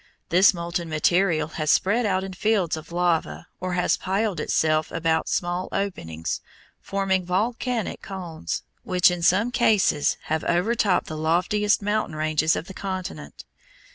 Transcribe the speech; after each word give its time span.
This 0.29 0.51
molten 0.51 0.89
material 0.89 1.47
has 1.47 1.69
spread 1.69 2.07
out 2.07 2.23
in 2.23 2.33
fields 2.33 2.75
of 2.75 2.91
lava 2.91 3.45
or 3.59 3.73
has 3.73 3.97
piled 3.97 4.39
itself 4.39 4.91
about 4.91 5.29
small 5.29 5.69
openings, 5.71 6.41
forming 6.79 7.23
volcanic 7.23 8.01
cones, 8.01 8.63
which 8.81 9.11
in 9.11 9.21
some 9.21 9.51
cases 9.51 10.17
have 10.23 10.43
overtopped 10.45 11.05
the 11.05 11.15
loftiest 11.15 11.83
mountain 11.83 12.15
ranges 12.15 12.55
of 12.55 12.65
the 12.65 12.73
continent. 12.73 13.45